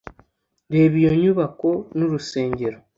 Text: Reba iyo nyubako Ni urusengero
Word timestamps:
Reba 0.73 0.95
iyo 1.01 1.11
nyubako 1.21 1.69
Ni 1.95 2.03
urusengero 2.05 2.77